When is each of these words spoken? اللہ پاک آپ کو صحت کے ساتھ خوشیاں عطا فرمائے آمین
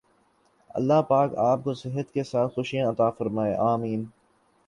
اللہ 0.75 1.01
پاک 1.09 1.35
آپ 1.39 1.63
کو 1.63 1.73
صحت 1.73 2.11
کے 2.13 2.23
ساتھ 2.23 2.53
خوشیاں 2.55 2.89
عطا 2.91 3.09
فرمائے 3.09 3.55
آمین 3.63 4.05